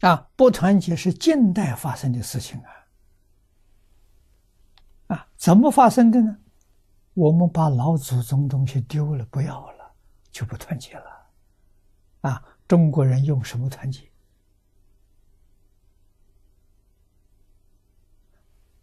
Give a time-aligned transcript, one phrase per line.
[0.00, 2.70] 啊，不团结是近代发生的事情啊！
[5.08, 6.38] 啊，怎么发生的呢？
[7.14, 9.92] 我们把老祖宗东西丢了，不要了，
[10.30, 11.26] 就不团结了。
[12.20, 14.08] 啊，中国人用什么团结？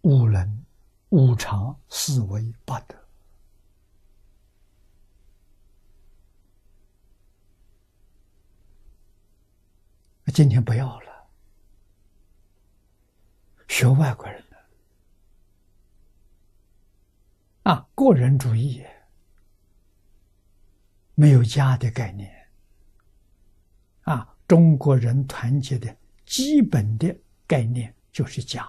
[0.00, 0.64] 五伦、
[1.10, 3.01] 五常、四维、八德。
[10.32, 11.28] 今天不要了，
[13.68, 14.56] 学外国人的。
[17.70, 18.82] 啊，个人主义，
[21.14, 22.32] 没有家的概念。
[24.02, 24.28] 啊。
[24.48, 28.68] 中国人团结的基本的概念就是家。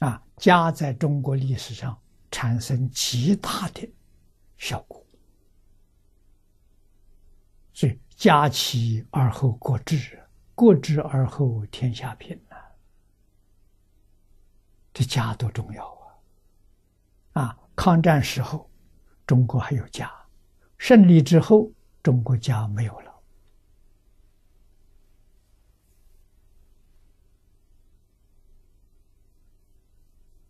[0.00, 1.96] 啊，家在中国历史上
[2.32, 3.88] 产生极大的
[4.56, 5.06] 效果，
[8.18, 10.18] 家齐而后国治，
[10.56, 12.56] 国治而后天下平呐。
[14.92, 15.86] 这家多重要
[17.34, 17.42] 啊！
[17.42, 18.68] 啊，抗战时候，
[19.24, 20.08] 中国还有家；
[20.78, 21.70] 胜利之后，
[22.02, 23.22] 中国家没有了。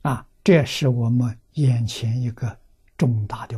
[0.05, 2.59] 啊，这是我们眼前一个
[2.97, 3.58] 重大的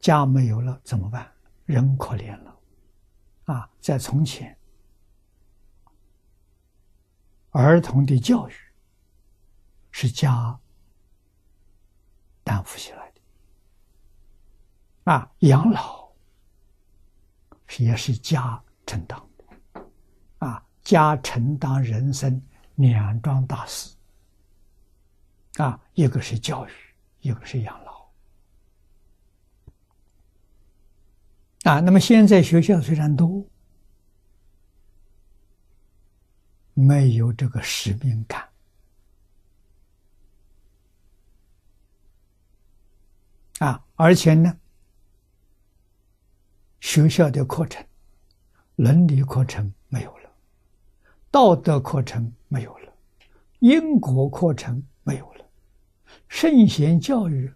[0.00, 1.30] 家没有了怎么办？
[1.66, 2.58] 人可怜了。
[3.44, 4.56] 啊，在从前，
[7.50, 8.52] 儿童的教育
[9.90, 10.58] 是家
[12.42, 13.20] 担负起来的。
[15.12, 16.08] 啊，养老
[17.78, 19.84] 也是家承担的。
[20.38, 22.40] 啊，家承担人生
[22.76, 23.94] 两桩大事。
[25.56, 26.70] 啊，一个是教育，
[27.20, 27.89] 一个是养老。
[31.70, 33.46] 啊，那么现在学校虽然多，
[36.74, 38.48] 没有这个使命感
[43.60, 44.52] 啊，而且呢，
[46.80, 47.86] 学校的课程、
[48.74, 50.30] 伦理课程没有了，
[51.30, 52.92] 道德课程没有了，
[53.60, 55.44] 因果课程没有了，
[56.26, 57.48] 圣贤教育。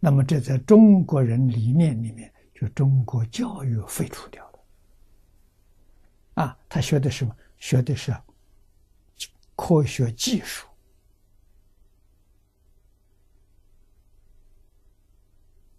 [0.00, 6.44] 那么这在中国人理念里面，就中国教育废除掉了。
[6.44, 7.36] 啊，他学的什么？
[7.58, 8.16] 学的是
[9.56, 10.68] 科学技术。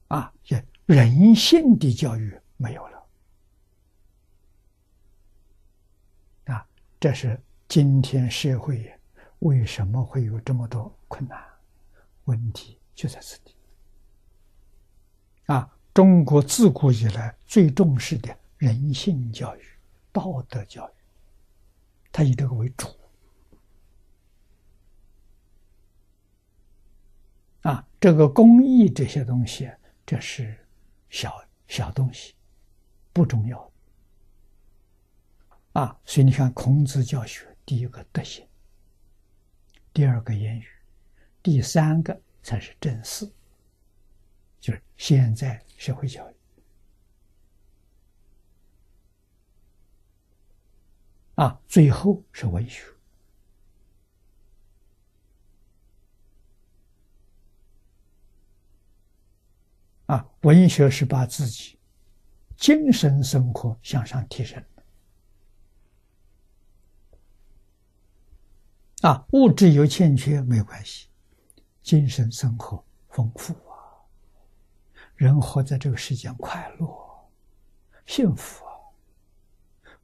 [0.09, 3.07] 啊，也人性的教育没有了。
[6.47, 6.67] 啊，
[6.99, 8.91] 这是今天社会
[9.39, 11.41] 为什么会有这么多困难
[12.25, 13.55] 问题，就在此地。
[15.49, 19.61] 啊，中国自古以来最重视的人性教育、
[20.11, 20.91] 道德教育，
[22.11, 22.87] 它以这个为主。
[27.61, 29.67] 啊，这个公益这些东西，
[30.05, 30.55] 这是
[31.09, 32.35] 小小东西，
[33.11, 33.71] 不重要。
[35.73, 38.47] 啊，所以你看，孔子教学，第一个德行，
[39.91, 40.67] 第二个言语，
[41.41, 43.27] 第三个才是正事。
[44.59, 46.33] 就是现在社会教育。
[51.35, 52.83] 啊，最后是文学。
[60.07, 61.77] 啊，文学是把自己
[62.57, 64.61] 精神生活向上提升
[69.01, 71.07] 啊，物质有欠缺没有关系，
[71.81, 73.55] 精神生活丰富。
[75.19, 76.87] 人活在这个世间，快乐、
[78.05, 78.63] 幸福！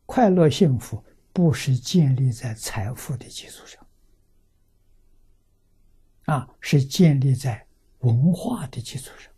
[0.05, 3.87] 快乐、幸福不是建立在财富的基础上，
[6.25, 7.65] 啊，是建立在
[7.99, 9.31] 文化的基础上，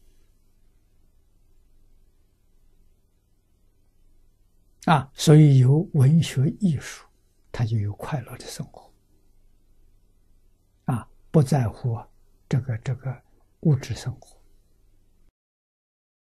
[4.96, 7.06] 啊，所以有文学艺术，
[7.52, 8.92] 他就有快乐的生活，
[10.86, 12.04] 啊，不在乎
[12.50, 13.16] 这个这个
[13.60, 14.37] 物质生活。